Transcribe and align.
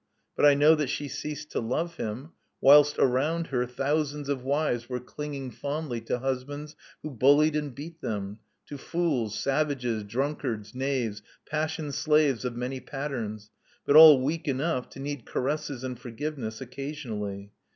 But 0.35 0.47
I 0.47 0.55
know 0.55 0.73
that 0.73 0.87
she 0.89 1.07
ceased 1.07 1.51
to 1.51 1.59
love 1.59 1.97
him, 1.97 2.31
whilst 2.59 2.97
around 2.97 3.45
her 3.53 3.67
thousands 3.67 4.29
of 4.29 4.43
wives 4.43 4.89
were 4.89 4.99
clinging 4.99 5.51
fondly 5.51 6.01
to 6.05 6.17
husbands 6.17 6.75
who 7.03 7.11
bullied 7.11 7.55
and 7.55 7.75
beat 7.75 8.01
them, 8.01 8.39
to 8.65 8.79
fools, 8.79 9.37
savages, 9.37 10.03
drunkards, 10.03 10.73
knaves. 10.73 11.21
Passion's 11.47 11.99
slaves 11.99 12.43
of 12.45 12.55
many 12.57 12.79
patterns, 12.79 13.51
but 13.85 13.95
all 13.95 14.19
weak 14.19 14.47
enough 14.47 14.89
to 14.89 14.99
need 14.99 15.23
caresses 15.23 15.83
and 15.83 15.99
forgiveness 15.99 16.61
occasionally. 16.61 17.51